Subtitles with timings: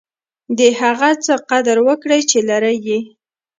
[0.57, 2.99] د هغه څه قدر وکړئ، چي لرى يې.